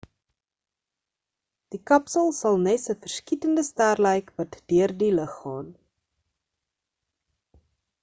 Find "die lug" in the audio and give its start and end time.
5.03-5.33